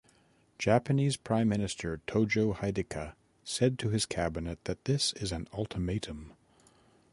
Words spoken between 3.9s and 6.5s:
cabinet that this is an ultimatum.